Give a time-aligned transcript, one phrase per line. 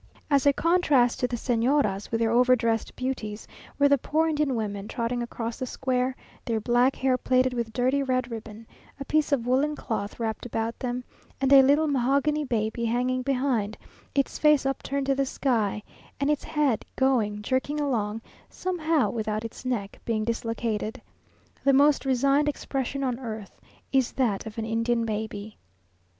[0.31, 4.55] ]As a contrast to the Señoras, with their over dressed beauties, were the poor Indian
[4.55, 8.65] women, trotting across the square, their black hair plaited with dirty red ribbon,
[8.99, 11.03] a piece of woollen cloth wrapped about them,
[11.39, 13.77] and a little mahogany baby hanging behind,
[14.15, 15.83] its face upturned to the sky,
[16.19, 20.99] and its head going jerking along, somehow without its neck being dislocated.
[21.63, 23.61] The most resigned expression on earth
[23.91, 25.59] is that of an Indian baby.